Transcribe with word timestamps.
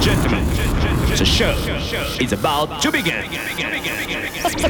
and 0.00 0.22
gentlemen, 0.22 0.46
the 1.18 1.24
show 1.24 1.50
is 2.20 2.32
about 2.32 2.80
to 2.82 2.90
begin. 2.90 3.30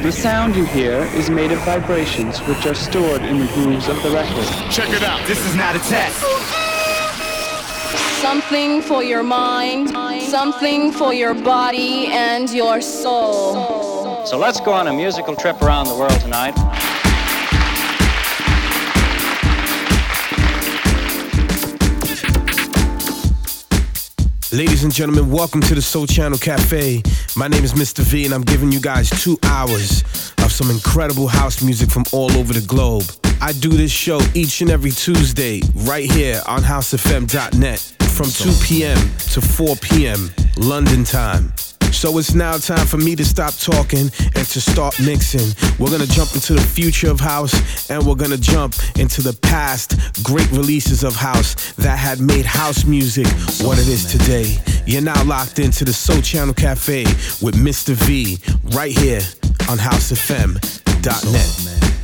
The 0.01 0.11
sound 0.11 0.55
you 0.55 0.65
hear 0.65 1.03
is 1.15 1.29
made 1.29 1.51
of 1.51 1.59
vibrations 1.59 2.39
which 2.39 2.65
are 2.65 2.73
stored 2.73 3.21
in 3.21 3.39
the 3.39 3.47
grooves 3.53 3.87
of 3.87 4.01
the 4.03 4.09
record. 4.11 4.45
Check 4.71 4.89
it 4.89 5.03
out. 5.03 5.25
This 5.27 5.39
is 5.45 5.55
not 5.55 5.75
a 5.75 5.79
test. 5.79 6.19
Something 8.21 8.81
for 8.81 9.03
your 9.03 9.23
mind, 9.23 9.91
something 10.23 10.91
for 10.91 11.13
your 11.13 11.33
body 11.33 12.07
and 12.07 12.49
your 12.49 12.81
soul. 12.81 14.25
So 14.25 14.37
let's 14.37 14.59
go 14.59 14.73
on 14.73 14.87
a 14.87 14.93
musical 14.93 15.35
trip 15.35 15.61
around 15.61 15.87
the 15.87 15.95
world 15.95 16.19
tonight. 16.19 16.55
Ladies 24.53 24.83
and 24.83 24.93
gentlemen, 24.93 25.31
welcome 25.31 25.61
to 25.61 25.75
the 25.75 25.81
Sole 25.81 26.05
Channel 26.05 26.37
Cafe. 26.37 27.01
My 27.37 27.47
name 27.47 27.63
is 27.63 27.71
Mr. 27.71 27.99
V, 27.99 28.25
and 28.25 28.33
I'm 28.33 28.41
giving 28.41 28.69
you 28.69 28.81
guys 28.81 29.09
two 29.09 29.39
hours 29.43 30.01
of 30.43 30.51
some 30.51 30.69
incredible 30.69 31.27
house 31.27 31.63
music 31.63 31.89
from 31.89 32.03
all 32.11 32.29
over 32.33 32.51
the 32.51 32.65
globe. 32.67 33.05
I 33.39 33.53
do 33.53 33.69
this 33.69 33.91
show 33.91 34.19
each 34.33 34.59
and 34.59 34.69
every 34.69 34.91
Tuesday 34.91 35.61
right 35.85 36.11
here 36.11 36.41
on 36.47 36.63
housefm.net 36.63 37.79
from 38.11 38.25
2 38.25 38.65
p.m. 38.65 38.97
to 39.31 39.39
4 39.39 39.77
p.m. 39.77 40.29
London 40.57 41.05
time. 41.05 41.53
So 41.91 42.17
it's 42.17 42.33
now 42.33 42.57
time 42.57 42.87
for 42.87 42.97
me 42.97 43.15
to 43.15 43.25
stop 43.25 43.53
talking 43.55 44.09
and 44.35 44.47
to 44.47 44.61
start 44.61 44.99
mixing. 44.99 45.53
We're 45.77 45.91
gonna 45.91 46.07
jump 46.07 46.33
into 46.33 46.53
the 46.53 46.61
future 46.61 47.11
of 47.11 47.19
house 47.19 47.89
and 47.89 48.05
we're 48.05 48.15
gonna 48.15 48.37
jump 48.37 48.75
into 48.97 49.21
the 49.21 49.33
past 49.41 49.95
great 50.23 50.49
releases 50.51 51.03
of 51.03 51.15
house 51.15 51.73
that 51.73 51.97
had 51.97 52.19
made 52.19 52.45
house 52.45 52.85
music 52.85 53.27
what 53.65 53.77
it 53.77 53.87
is 53.87 54.05
today. 54.05 54.57
You're 54.85 55.01
now 55.01 55.23
locked 55.25 55.59
into 55.59 55.85
the 55.85 55.93
Sole 55.93 56.21
Channel 56.21 56.53
Cafe 56.53 57.03
with 57.41 57.55
Mr. 57.55 57.93
V 57.93 58.39
right 58.75 58.97
here 58.97 59.21
on 59.69 59.77
housefm.net. 59.77 62.00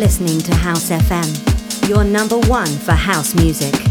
listening 0.00 0.38
to 0.40 0.54
House 0.54 0.88
FM, 0.88 1.86
your 1.86 2.04
number 2.04 2.38
one 2.48 2.66
for 2.66 2.92
house 2.92 3.34
music. 3.34 3.89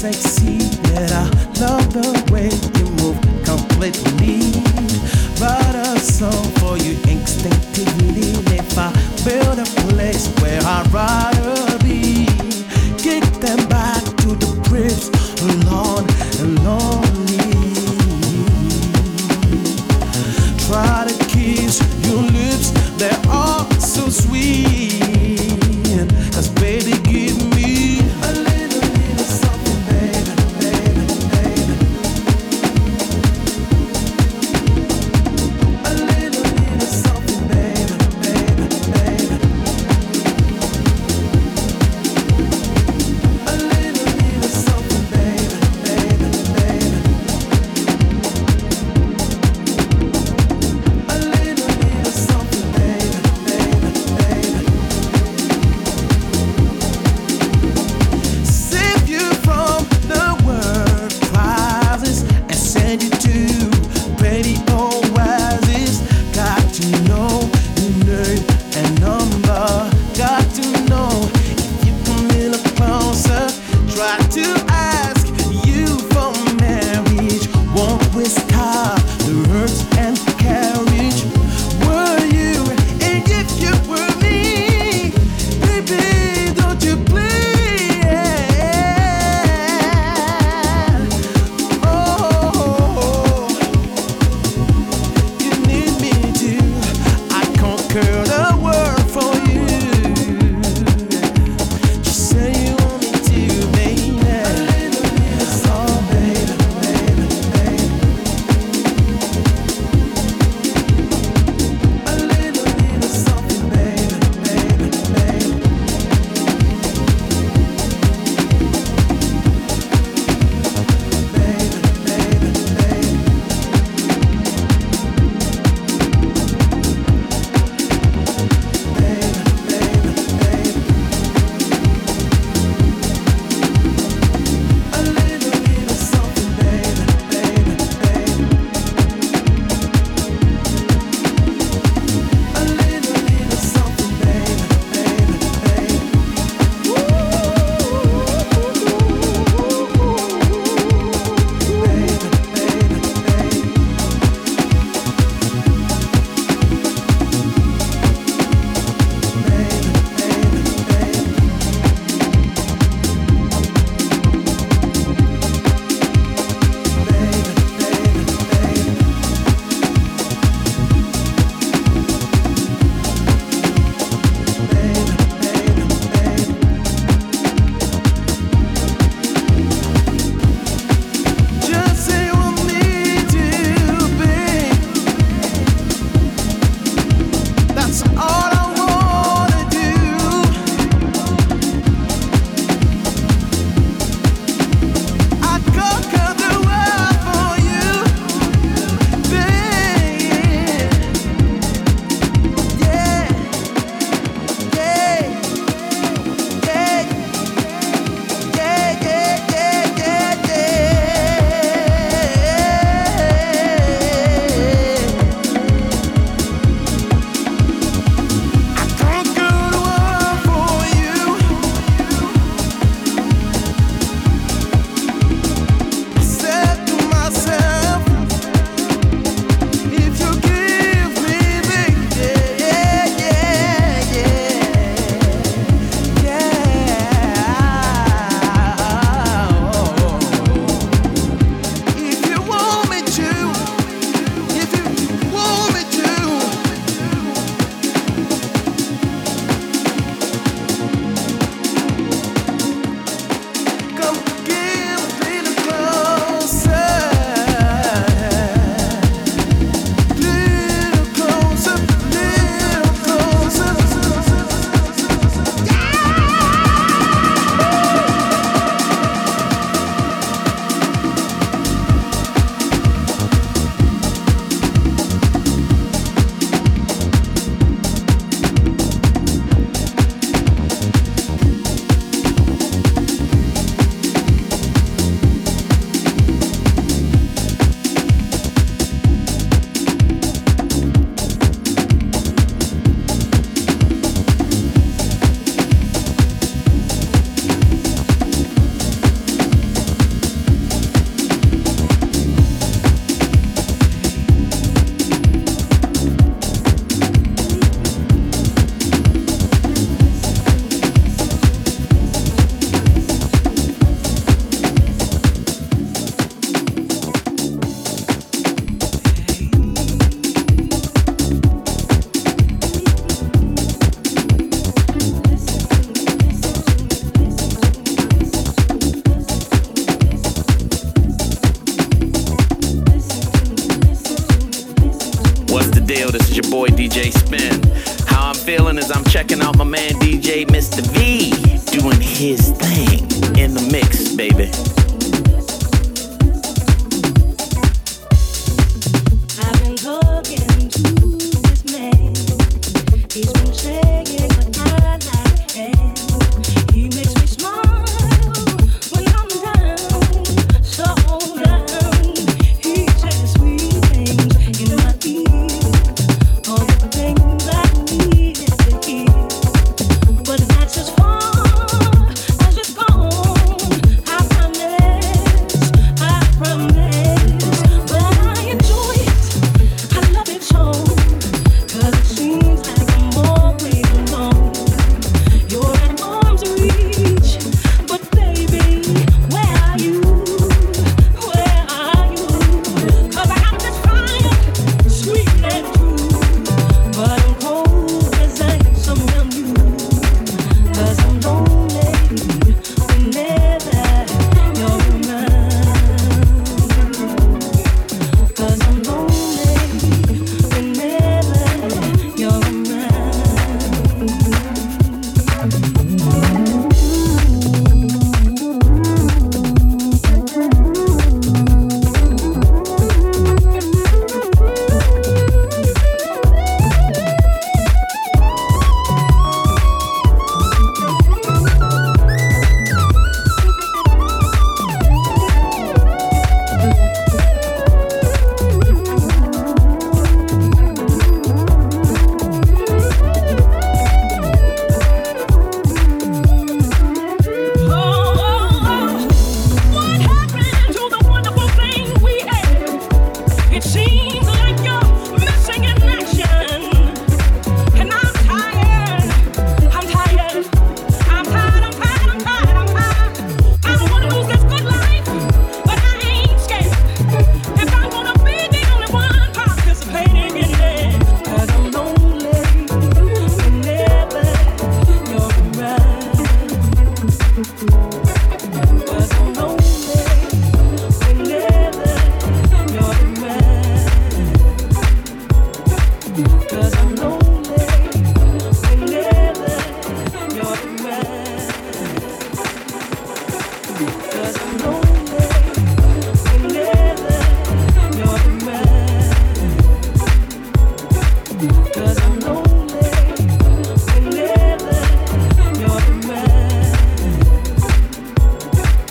sexy. 0.00 0.59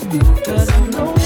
Cause 0.10 0.70
I 0.70 0.88
know 0.88 1.19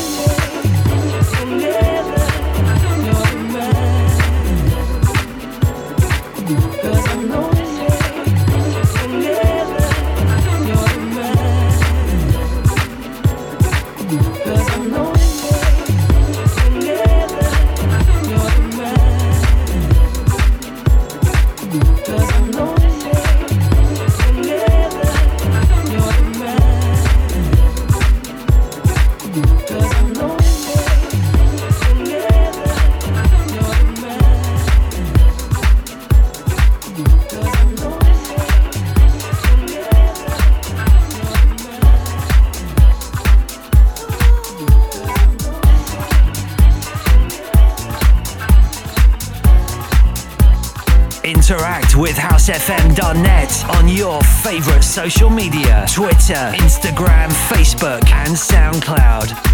housefm.net 52.54 53.66
on 53.78 53.88
your 53.88 54.22
favorite 54.22 54.84
social 54.84 55.30
media 55.30 55.86
Twitter, 55.89 56.52
Instagram, 56.56 57.30
Facebook, 57.50 58.08
and 58.12 58.30
SoundCloud. 58.30 59.53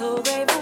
so 0.00 0.16
baby. 0.22 0.59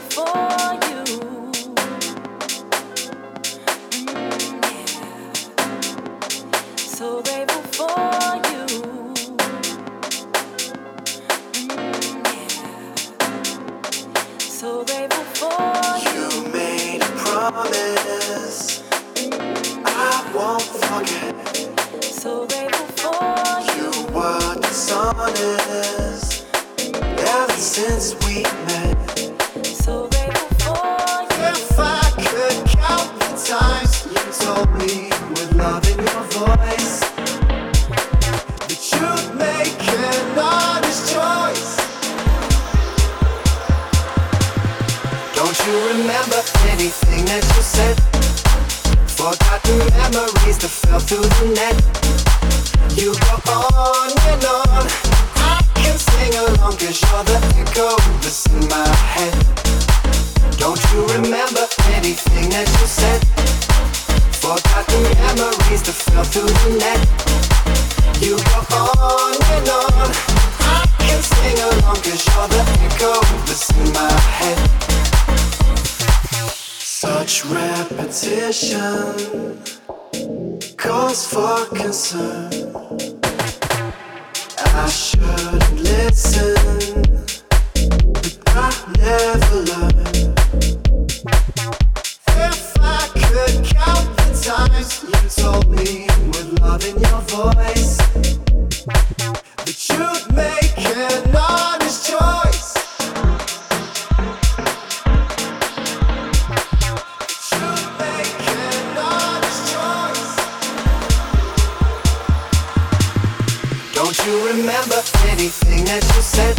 Remember 114.79 115.03
anything 115.27 115.85
that 115.87 116.03
you 116.14 116.23
said? 116.23 116.55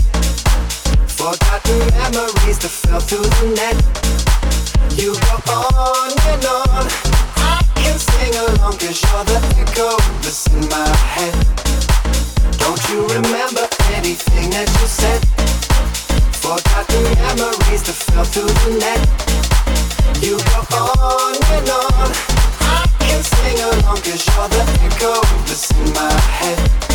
Forgotten 1.08 1.80
memories 1.96 2.60
that 2.60 2.68
fell 2.68 3.00
through 3.00 3.24
the 3.24 3.56
net. 3.56 3.80
You 5.00 5.16
go 5.16 5.64
on 5.80 6.12
and 6.28 6.44
on. 6.44 6.84
I 7.40 7.64
can 7.80 7.96
sing 7.96 8.36
along 8.36 8.76
cause 8.76 9.00
you're 9.00 9.24
the 9.24 9.40
echo 9.64 9.96
that's 10.20 10.52
in 10.52 10.68
my 10.68 10.84
head. 11.16 11.32
Don't 12.60 12.82
you 12.92 13.08
remember 13.08 13.64
anything 13.96 14.52
that 14.52 14.68
you 14.68 14.88
said? 14.88 15.24
Forgotten 16.44 17.04
memories 17.24 17.84
that 17.88 17.96
fell 17.96 18.26
through 18.28 18.52
the 18.52 18.84
net. 18.84 19.00
You 20.20 20.36
go 20.52 20.60
on 20.76 21.40
and 21.56 21.70
on. 21.72 22.10
I 22.68 22.84
can 23.00 23.24
sing 23.24 23.60
along 23.64 24.04
cause 24.04 24.28
you're 24.28 24.50
the 24.52 24.64
echo 24.84 25.24
that's 25.48 25.72
in 25.72 25.94
my 25.94 26.12
head. 26.36 26.89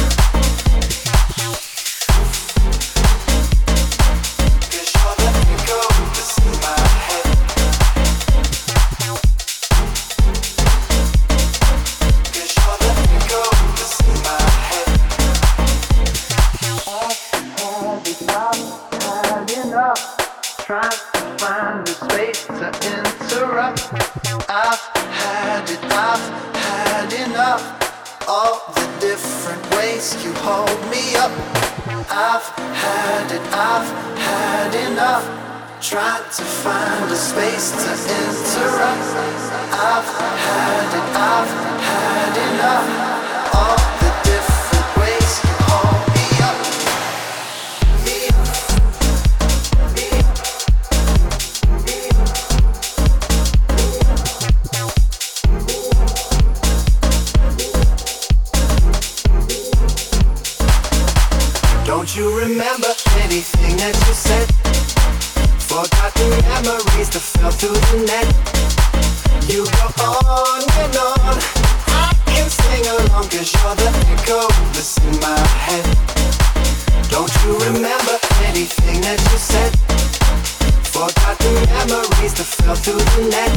To 36.37 36.43
find 36.43 37.11
a 37.13 37.15
space 37.15 37.71
to 37.71 37.91
interrupt. 37.93 39.15
I've 39.71 40.05
had 40.43 40.95
it, 40.99 41.05
I've 41.15 41.53
had 41.81 42.37
enough. 42.49 42.89
All 43.55 43.79
the 44.03 44.11
different 44.25 44.89
ways 44.99 45.31
you 45.45 45.55
hold 45.63 46.03
me 46.11 46.27
up. 46.43 46.59
Don't 61.87 62.11
you 62.17 62.27
remember 62.37 62.93
anything 63.23 63.77
that 63.77 63.95
you 64.09 64.15
said? 64.15 64.51
Forgotten 65.75 66.31
memories 66.47 67.11
that 67.11 67.19
fell 67.35 67.51
through 67.51 67.75
the 67.75 68.07
net. 68.07 68.31
You 69.51 69.67
go 69.67 70.07
on 70.23 70.63
and 70.63 70.95
on. 70.95 71.35
I 71.91 72.15
can 72.31 72.47
sing 72.47 72.87
along 72.95 73.27
cause 73.27 73.51
you're 73.51 73.75
the 73.75 73.91
echo 74.15 74.47
that's 74.71 74.95
in 75.03 75.19
my 75.19 75.35
head. 75.67 75.83
Don't 77.11 77.27
you 77.43 77.59
remember 77.67 78.15
anything 78.47 79.03
that 79.03 79.19
you 79.19 79.35
said? 79.35 79.75
Forgotten 80.95 81.55
memories 81.67 82.39
that 82.39 82.47
fell 82.55 82.79
through 82.79 83.03
the 83.19 83.35
net. 83.35 83.51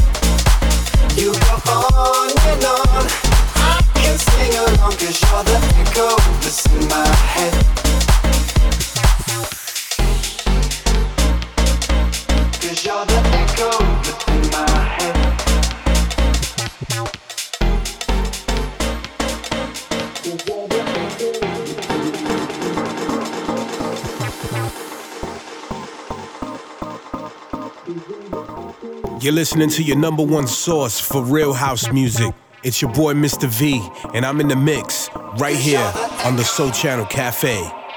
You 1.14 1.30
go 1.30 1.86
on 1.94 2.34
and 2.34 2.64
on. 2.66 3.06
I 3.62 3.78
can 3.94 4.18
sing 4.18 4.58
along 4.58 4.98
cause 4.98 5.22
you're 5.22 5.44
the 5.46 5.58
echo 5.86 6.18
that's 6.42 6.66
in 6.66 6.82
my 6.90 7.06
head. 7.30 7.78
You're 12.98 13.06
listening 29.32 29.68
to 29.70 29.84
your 29.84 29.96
number 29.96 30.24
one 30.24 30.48
source 30.48 30.98
for 30.98 31.22
real 31.22 31.52
house 31.52 31.92
music. 31.92 32.34
It's 32.64 32.82
your 32.82 32.92
boy 32.92 33.14
Mr. 33.14 33.46
V, 33.46 33.80
and 34.12 34.26
I'm 34.26 34.40
in 34.40 34.48
the 34.48 34.56
mix 34.56 35.08
right 35.36 35.54
here 35.54 35.92
on 36.24 36.34
the 36.34 36.42
Sole 36.42 36.72
Channel 36.72 37.06
Cafe. 37.06 37.87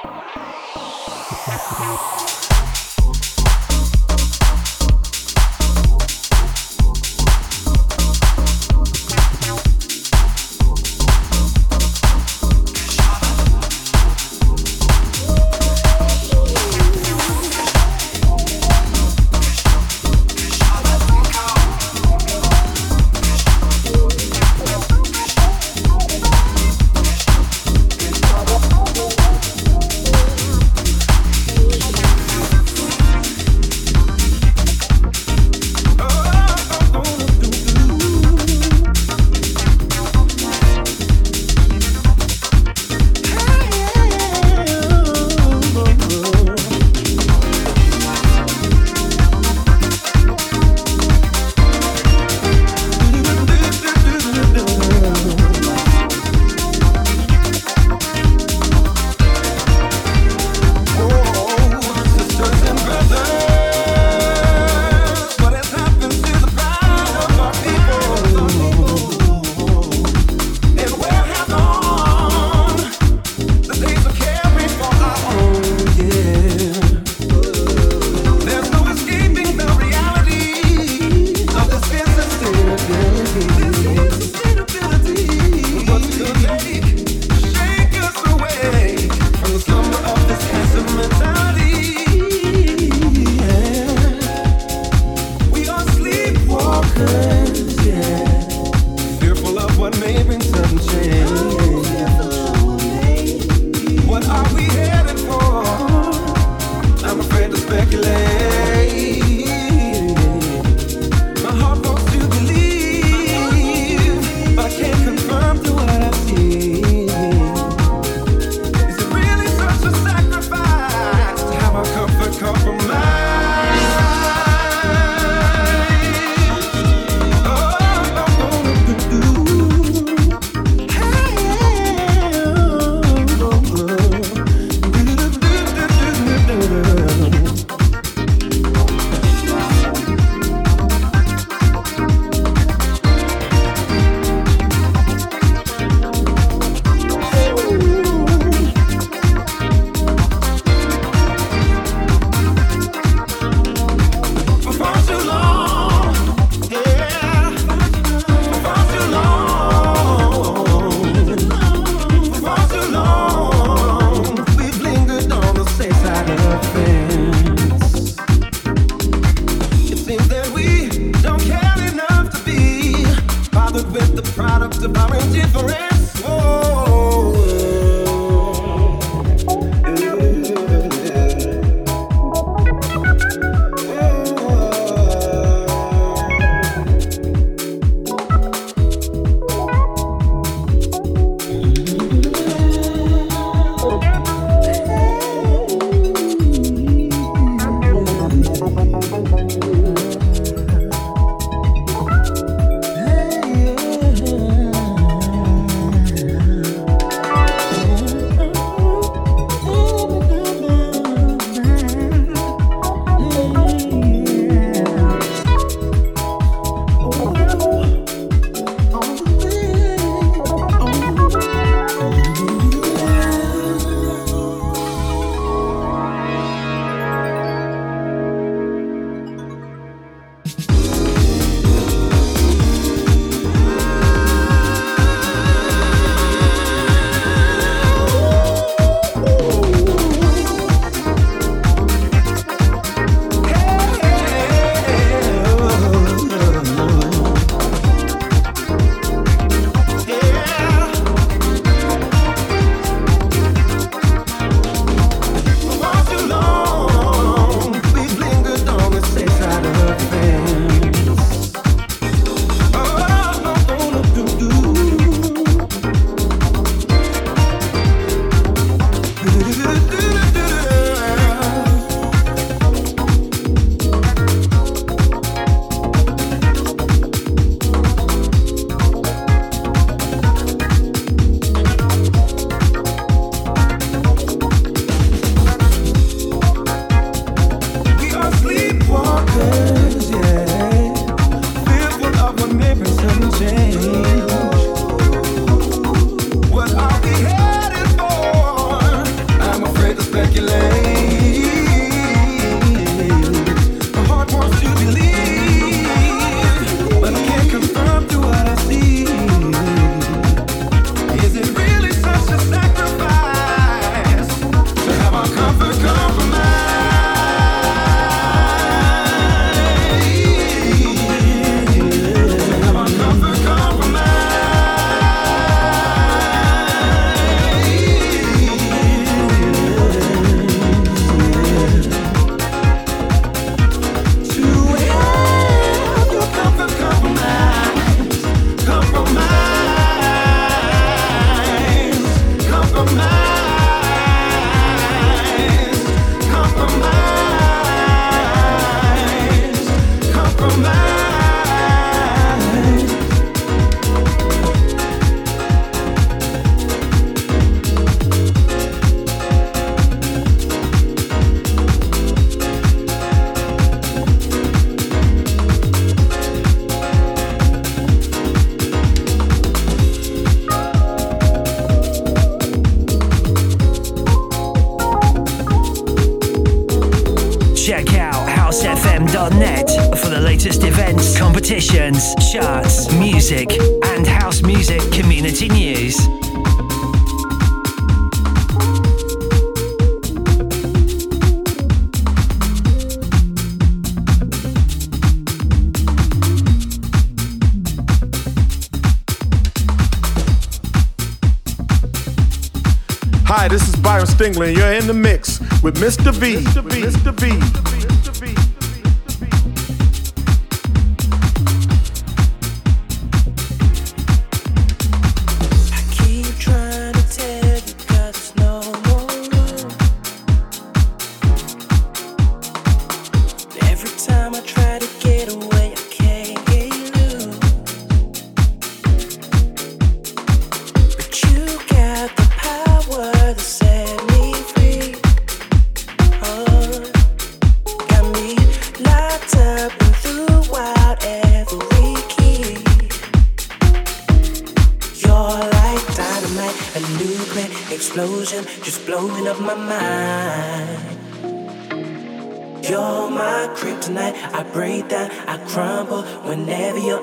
Stingler. 404.21 404.55
You're 404.55 404.73
in 404.73 404.85
the 404.85 404.93
mix 404.93 405.39
with 405.63 405.77
Mr. 405.77 406.13
V. 406.13 406.35
Mr. 406.35 406.61
V. 406.63 406.81
Mr. 406.81 407.80
V. 407.80 407.80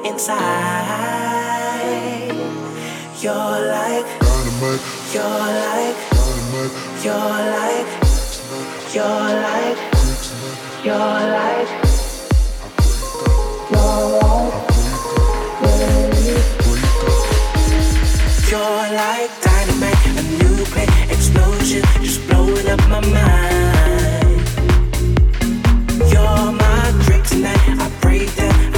inside. 0.08 0.38
You're 3.20 3.34
like 3.34 4.06
dynamite. 4.20 4.82
You're 5.12 5.48
like 5.62 5.98
dynamite. 6.10 6.72
You're 7.04 7.38
like 7.54 7.90
you're 8.94 9.30
like 9.44 9.80
you're 10.84 11.20
like 11.36 11.68
you're 13.70 14.04
like 14.12 14.38
you're 18.50 18.86
like 18.96 19.30
dynamite, 19.42 20.06
a 20.06 20.22
nuclear 20.42 20.88
explosion, 21.10 21.82
just 22.00 22.20
blowing 22.28 22.68
up 22.68 22.80
my 22.88 23.00
mind. 23.00 24.40
You're 26.10 26.52
my 26.52 26.92
kryptonite, 27.04 27.78
I 27.78 27.82
break 28.00 28.34
down. 28.36 28.77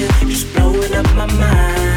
Last 0.00 1.87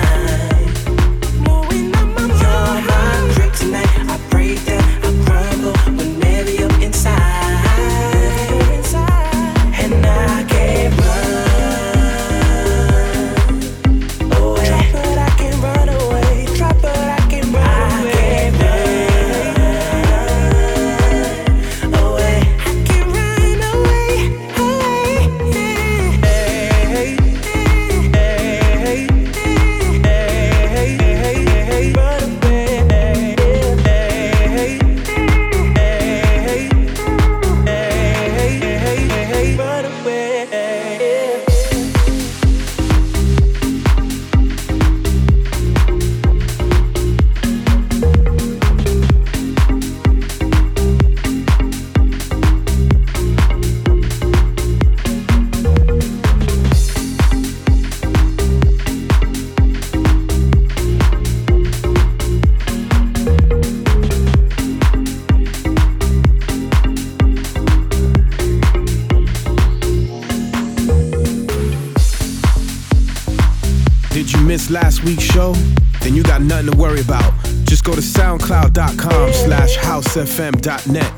housefm.net 80.12 81.14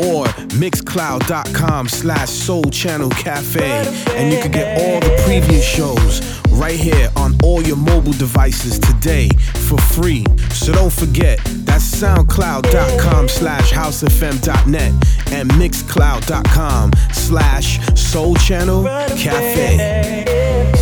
or 0.00 0.24
mixcloud.com 0.56 1.86
slash 1.88 2.30
sole 2.30 2.64
channel 2.64 3.10
cafe 3.10 3.86
and 4.16 4.32
you 4.32 4.40
can 4.40 4.50
get 4.50 4.80
all 4.80 4.98
the 5.00 5.22
previous 5.24 5.62
shows 5.62 6.22
right 6.52 6.78
here 6.78 7.10
on 7.16 7.36
all 7.44 7.62
your 7.62 7.76
mobile 7.76 8.12
devices 8.12 8.78
today 8.78 9.28
for 9.68 9.78
free. 9.78 10.24
So 10.52 10.72
don't 10.72 10.92
forget, 10.92 11.38
that's 11.66 11.84
soundcloud.com 11.84 13.28
slash 13.28 13.72
housefm.net 13.72 14.92
and 15.32 15.50
mixcloud.com 15.50 16.92
slash 17.12 17.94
sole 17.94 18.36
channel 18.36 18.84
cafe. 19.18 20.79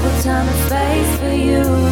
Time 0.00 0.48
and 0.48 0.58
space 0.66 1.18
for 1.18 1.34
you 1.34 1.91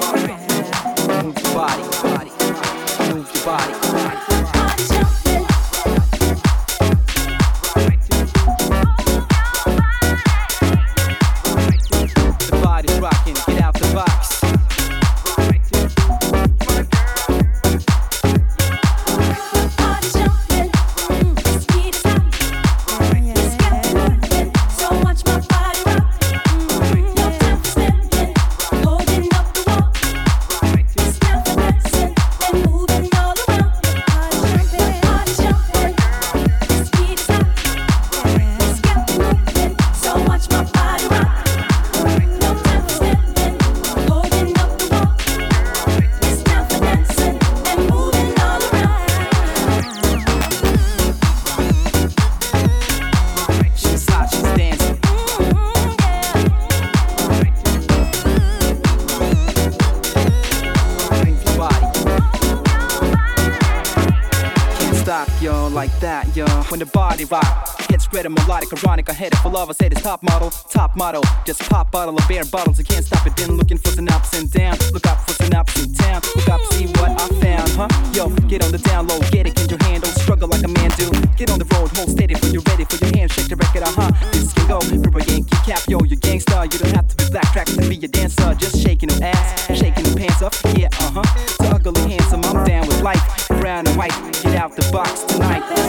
I. 69.61 69.71
I 69.71 69.73
say 69.73 69.89
this 69.89 70.01
top 70.01 70.23
model, 70.23 70.49
top 70.49 70.95
model. 70.95 71.21
Just 71.45 71.61
pop 71.69 71.91
bottle 71.91 72.17
of 72.17 72.27
beer 72.27 72.43
bottles, 72.45 72.79
you 72.79 72.83
can't 72.83 73.05
stop 73.05 73.25
it. 73.27 73.35
Been 73.35 73.57
looking 73.57 73.77
for 73.77 73.91
synapse 73.91 74.33
and 74.33 74.49
down. 74.51 74.75
Look 74.91 75.05
up 75.05 75.19
for 75.21 75.33
synapse 75.33 75.77
in 75.81 75.93
town. 75.93 76.21
Look 76.35 76.49
up, 76.49 76.61
see 76.73 76.87
what 76.87 77.11
I 77.11 77.27
found, 77.39 77.69
huh? 77.77 78.11
Yo, 78.11 78.29
get 78.47 78.63
on 78.65 78.71
the 78.71 78.79
down 78.79 79.07
low, 79.07 79.19
get 79.29 79.45
it 79.45 79.61
in 79.61 79.69
your 79.69 79.77
hand, 79.83 80.03
don't 80.03 80.15
struggle 80.15 80.47
like 80.49 80.63
a 80.63 80.67
man 80.67 80.89
do. 80.97 81.11
Get 81.37 81.51
on 81.51 81.59
the 81.59 81.65
road, 81.75 81.95
hold 81.95 82.09
steady 82.09 82.33
when 82.41 82.53
you're 82.53 82.63
ready 82.63 82.85
for 82.85 82.97
your 83.05 83.15
hand, 83.15 83.31
shake 83.31 83.49
the 83.49 83.55
record, 83.55 83.83
uh 83.83 83.91
huh. 83.91 84.11
This 84.31 84.51
can 84.51 84.67
go, 84.67 84.79
Purple 84.79 85.21
Yankee 85.21 85.57
cap, 85.63 85.81
yo, 85.87 85.99
you 86.03 86.17
gangsta. 86.17 86.65
You 86.73 86.79
don't 86.79 86.95
have 86.95 87.07
to 87.09 87.15
be 87.17 87.29
black 87.29 87.53
track 87.53 87.67
to 87.67 87.87
be 87.87 87.95
a 88.03 88.07
dancer, 88.07 88.55
just 88.55 88.81
shaking 88.81 89.09
them 89.09 89.21
ass, 89.21 89.77
shaking 89.77 90.03
them 90.05 90.15
pants 90.15 90.41
up, 90.41 90.53
yeah, 90.75 90.89
uh 90.99 91.21
huh. 91.21 91.75
Ugly, 91.75 92.01
handsome, 92.09 92.43
I'm 92.45 92.65
down 92.65 92.87
with 92.87 93.01
life, 93.01 93.47
brown 93.47 93.85
and 93.85 93.95
white. 93.95 94.15
Get 94.41 94.55
out 94.55 94.75
the 94.75 94.89
box 94.91 95.21
tonight. 95.23 95.80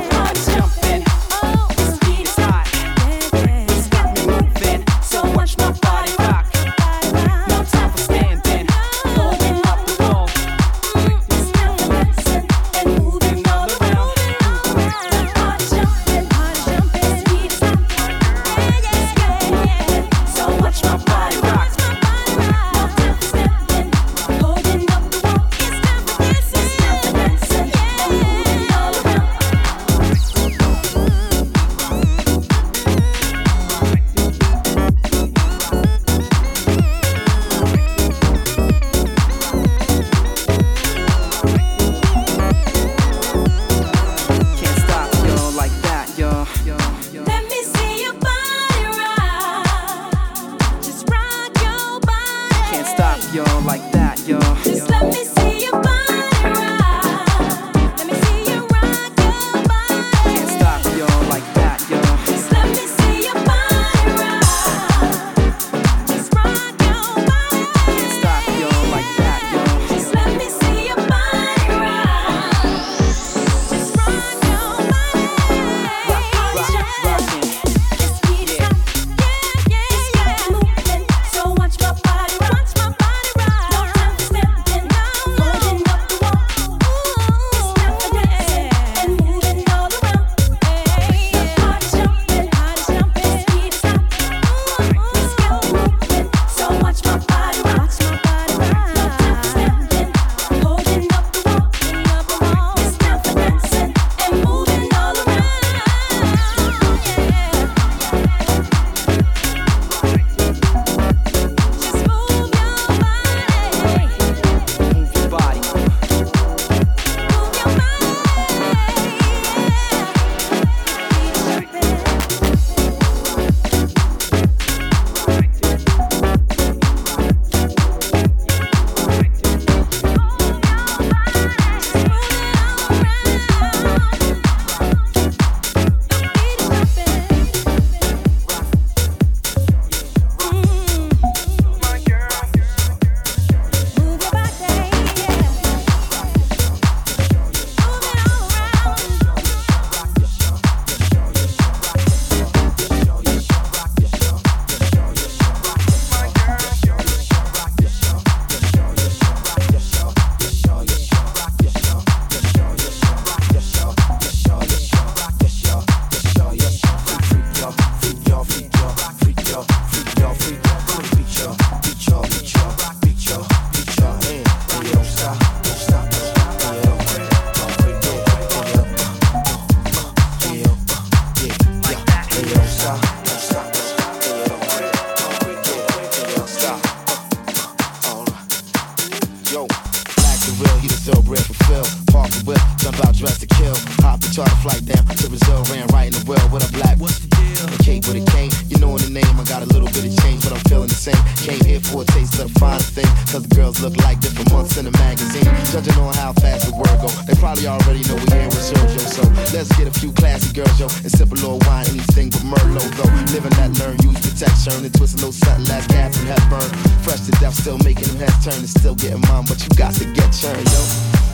With 196.53 196.69
a 196.69 196.73
black. 196.77 197.01
What's 197.01 197.19
the 197.19 197.29
deal? 197.33 197.65
A 197.73 197.79
cape 197.83 198.05
with 198.05 198.21
a 198.21 198.25
cane, 198.31 198.53
you 198.69 198.77
know 198.77 198.93
in 198.95 199.03
the 199.03 199.11
name. 199.11 199.35
I 199.41 199.45
got 199.49 199.65
a 199.65 199.69
little 199.73 199.89
bit 199.89 200.05
of 200.05 200.13
change, 200.21 200.45
but 200.45 200.53
I'm 200.53 200.63
feeling 200.69 200.93
the 200.93 201.01
same. 201.01 201.17
Came 201.41 201.65
here 201.65 201.81
for 201.81 202.05
a 202.05 202.07
taste 202.13 202.37
of 202.39 202.53
the 202.53 202.55
finer 202.61 202.85
thing, 202.85 203.09
cause 203.33 203.43
the 203.49 203.55
girls 203.57 203.81
look 203.81 203.97
like 204.05 204.21
different 204.21 204.53
months 204.53 204.77
in 204.77 204.85
the 204.85 204.95
magazine. 205.01 205.49
Judging 205.73 205.97
on 205.97 206.13
how 206.21 206.37
fast 206.37 206.69
the 206.69 206.77
word 206.77 206.93
go, 207.01 207.09
they 207.25 207.35
probably 207.41 207.65
already 207.67 208.05
know 208.05 208.21
we 208.21 208.29
here 208.37 208.53
with 208.53 208.61
Sergio. 208.61 209.01
So 209.01 209.25
let's 209.57 209.73
get 209.81 209.89
a 209.89 209.95
few 209.97 210.13
classy 210.13 210.53
girls, 210.53 210.77
yo, 210.77 210.87
and 211.03 211.11
sip 211.11 211.33
a 211.33 211.37
little 211.41 211.59
wine, 211.65 211.89
anything 211.89 212.29
but 212.29 212.45
Merlot, 212.45 212.93
though. 213.01 213.11
Living 213.33 213.55
that 213.57 213.73
learn, 213.81 213.97
use 214.05 214.21
protection, 214.21 214.85
and 214.85 214.93
twist 214.93 215.17
a 215.17 215.25
little 215.25 215.33
something 215.33 215.65
last 215.73 215.89
gas 215.89 216.13
and 216.21 216.29
Hepburn. 216.29 216.69
Fresh 217.01 217.25
to 217.27 217.33
death, 217.41 217.57
still 217.57 217.81
making 217.81 218.13
them 218.13 218.29
heads 218.29 218.45
turn 218.45 218.61
and 218.61 218.69
still 218.69 218.95
getting 218.95 219.25
mine, 219.33 219.49
but 219.49 219.57
you 219.65 219.73
got 219.73 219.97
to 219.97 220.05
get 220.13 220.29
churned, 220.37 220.69
yo. 220.69 220.83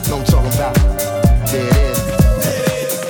Know 0.07 0.23
I'm 0.23 0.25
talking 0.25 0.53
about? 0.55 0.79
There 1.51 1.67
it 1.67 1.75
is. 1.75 1.99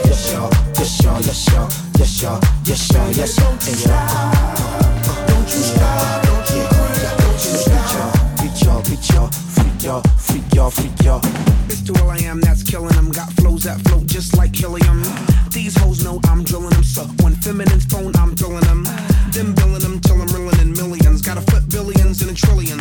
Yes, 0.10 0.34
y'all, 0.34 0.49
yes, 0.80 1.03
y'all, 1.03 1.22
yes, 1.22 1.47
y'all, 1.53 1.89
yes, 2.10 2.22
y'all, 2.24 2.39
yes, 2.66 2.91
y'all, 2.91 3.12
yes, 3.12 3.38
y'all, 3.38 3.51
and 3.51 3.80
y'all. 3.86 5.28
Don't 5.28 5.45
you 5.45 5.62
stop, 5.62 6.24
don't 6.24 6.49
you 6.55 6.64
quit, 6.74 7.18
don't 7.20 7.39
you 7.45 7.53
stop. 7.62 8.41
Beat 8.41 8.62
y'all, 8.64 8.82
beat 8.84 9.10
y'all, 9.10 9.30
freak 9.30 9.84
y'all, 9.84 10.01
freak 10.18 10.53
y'all, 10.53 10.72
freak 10.72 11.03
y'all. 11.03 11.22
It's 11.68 11.82
the 11.82 11.93
will 11.93 12.10
I 12.10 12.18
am 12.26 12.41
that's 12.41 12.64
killing 12.64 12.95
them. 12.95 13.12
Got 13.12 13.32
flows 13.34 13.64
that 13.64 13.80
float 13.82 14.07
just 14.07 14.36
like 14.38 14.55
helium. 14.55 15.03
These 15.51 15.78
hoes 15.78 16.03
know 16.03 16.20
I'm 16.26 16.43
drilling 16.43 16.72
them. 16.72 16.84
So 16.84 17.03
when 17.22 17.36
feminine's 17.36 17.86
phone, 17.86 18.12
I'm 18.16 18.34
drilling 18.34 18.66
them. 18.66 18.84
Them 19.32 19.53
billing 19.53 19.82
them 19.82 19.99
till 19.99 20.22
I'm 20.22 20.28
reeling 20.30 20.60
in 20.60 20.74
millions. 20.74 21.22
Gotta 21.22 21.41
flip 21.41 21.64
billions 21.70 22.22
into 22.22 22.34
trillions. 22.34 22.60
Businessly, 22.60 22.79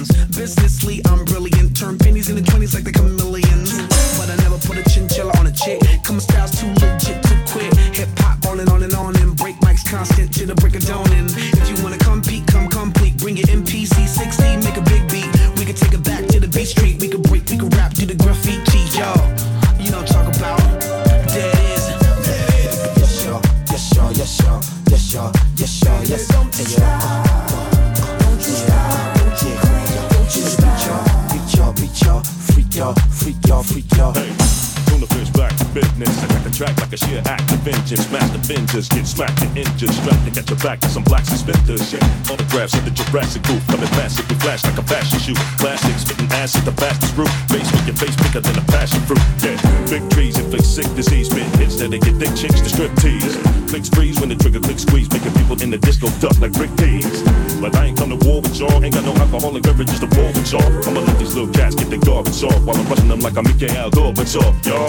vengeance. 38.48 38.88
Get 38.88 39.06
smacked 39.06 39.44
and 39.44 39.52
injured. 39.56 39.92
Strapped 39.92 40.24
to 40.24 40.30
get 40.32 40.48
your 40.48 40.58
back 40.64 40.80
to 40.80 40.88
some 40.88 41.04
black 41.04 41.24
suspenders. 41.28 41.92
Yeah. 41.92 42.00
Autographs 42.32 42.72
of 42.74 42.84
the 42.88 42.90
Jurassic 42.90 43.44
group 43.44 43.60
coming 43.68 43.92
massive. 44.00 44.24
We 44.32 44.36
flash 44.40 44.64
like 44.64 44.78
a 44.80 44.82
fashion 44.82 45.20
shoe. 45.20 45.36
Classic 45.60 45.94
spitting 46.00 46.32
acid, 46.32 46.64
the 46.64 46.72
fastest 46.72 47.14
route. 47.14 47.30
Face 47.52 47.68
with 47.70 47.84
your 47.84 47.96
face 48.00 48.16
bigger 48.16 48.40
than 48.40 48.56
a 48.56 48.64
passion 48.72 49.00
fruit. 49.04 49.20
Yeah. 49.44 49.60
Big 49.92 50.08
trees 50.10 50.40
inflict 50.40 50.64
sick 50.64 50.88
disease. 50.96 51.28
Spit 51.28 51.44
hits 51.60 51.76
that 51.76 51.92
they 51.92 52.00
get 52.00 52.16
thick 52.16 52.32
chicks 52.34 52.64
to 52.64 52.70
strip 52.72 52.92
tease. 52.96 53.36
Clicks 53.68 53.92
freeze 53.92 54.18
when 54.18 54.32
the 54.32 54.36
trigger 54.40 54.60
click 54.60 54.80
squeeze. 54.80 55.12
Making 55.12 55.36
people 55.36 55.60
in 55.60 55.70
the 55.70 55.78
disco 55.78 56.08
duck 56.18 56.40
like 56.40 56.56
brick 56.56 56.72
peas. 56.80 57.20
But 57.60 57.76
I 57.76 57.92
ain't 57.92 57.98
come 58.00 58.08
to 58.16 58.18
war 58.24 58.40
with 58.40 58.56
y'all. 58.56 58.80
Ain't 58.80 58.96
got 58.96 59.04
no 59.04 59.12
alcoholic 59.20 59.62
beverages 59.62 60.00
to 60.00 60.08
pour 60.08 60.32
with 60.32 60.48
y'all. 60.48 60.64
I'ma 60.88 61.04
let 61.04 61.18
these 61.20 61.36
little 61.36 61.52
cats 61.52 61.76
get 61.76 61.92
their 61.92 62.00
garbage 62.00 62.42
off 62.42 62.64
while 62.64 62.76
I'm 62.80 62.88
rushing 62.88 63.08
them 63.12 63.20
like 63.20 63.36
I'm 63.36 63.44
Mikhail 63.44 63.90
Gorbachev, 63.92 64.56
y'all. 64.64 64.88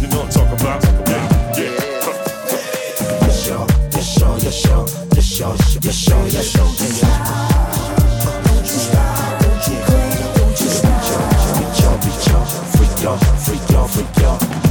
You 0.00 0.08
know 0.12 0.24
what 0.24 0.36
I'm 0.36 0.48
talking 0.48 0.60
about? 0.60 0.80
Yeah, 1.08 1.60
yeah. 1.60 1.99
Yes, 4.50 4.64
y'all. 4.66 4.84
Yes, 5.14 5.38
y'all. 5.38 5.56
Yes, 5.80 6.08
y'all. 6.08 6.24
Yes, 6.24 6.54
y'all. 6.56 6.66
Yes, 6.66 6.96
y'all. 6.96 7.20
Yes, 8.56 8.72
y'all. 8.72 9.18
Yes, 12.02 12.26
y'all. 12.26 12.44
Freak 12.74 13.02
y'all, 13.04 13.16
freak 13.16 13.70
y'all, 13.70 13.86
freak 13.86 14.16
y'all. 14.18 14.69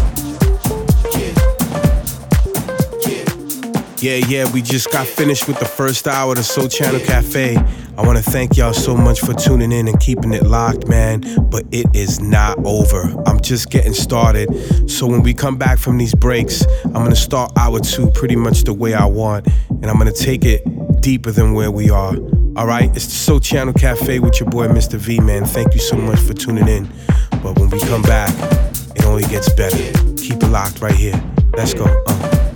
Yeah, 4.02 4.16
yeah, 4.30 4.50
we 4.54 4.62
just 4.62 4.94
got 4.94 5.06
finished 5.06 5.46
with 5.50 5.60
the 5.60 5.66
first 5.66 6.08
hour 6.08 6.32
of 6.32 6.38
the 6.38 6.44
Sole 6.44 6.70
Channel 6.70 7.02
Cafe. 7.02 7.58
I 7.58 8.02
want 8.02 8.18
to 8.18 8.24
thank 8.24 8.56
y'all 8.56 8.72
so 8.72 8.96
much 8.96 9.20
for 9.20 9.34
tuning 9.34 9.74
in 9.74 9.90
and 9.90 10.00
keeping 10.00 10.32
it 10.32 10.44
locked, 10.44 10.88
man. 10.88 11.22
But 11.50 11.66
it 11.72 11.86
is 11.94 12.22
not 12.22 12.58
over. 12.66 13.14
I'm 13.26 13.42
just 13.42 13.70
getting 13.70 13.94
started. 13.94 14.90
So 14.90 15.06
when 15.06 15.22
we 15.22 15.34
come 15.34 15.58
back 15.58 15.80
from 15.80 15.98
these 15.98 16.16
breaks, 16.16 16.64
I'm 16.86 17.10
to 17.10 17.16
start 17.16 17.52
hour 17.58 17.82
two 17.82 18.10
pretty 18.12 18.38
much 18.38 18.64
the 18.64 18.74
way 18.74 18.94
I 18.94 19.04
want. 19.04 19.48
And 19.70 19.88
I'm 19.88 20.00
to 20.00 20.14
take 20.14 20.46
it 20.46 20.64
deeper 21.02 21.32
than 21.32 21.54
where 21.54 21.72
we 21.72 21.90
are. 21.90 22.16
All 22.56 22.68
right, 22.68 22.90
it's 22.96 23.06
the 23.06 23.12
Sole 23.12 23.42
Channel 23.42 23.74
Cafe 23.74 24.20
with 24.20 24.40
your 24.40 24.50
boy, 24.50 24.68
Mr. 24.70 24.98
V, 24.98 25.20
man. 25.20 25.44
Thank 25.44 25.74
you 25.74 25.82
so 25.82 25.98
much 25.98 26.20
for 26.20 26.34
tuning 26.34 26.70
in. 26.70 26.90
But 27.44 27.60
when 27.60 27.70
we 27.70 27.82
come 27.82 28.04
back, 28.04 28.34
it 28.96 29.04
only 29.04 29.24
gets 29.24 29.52
better. 29.52 29.78
Keep 30.16 30.42
it 30.42 30.48
locked 30.48 30.80
right 30.80 30.96
here. 30.96 31.22
Let's 31.54 31.74
go. 31.74 31.84
Uh. 32.08 32.49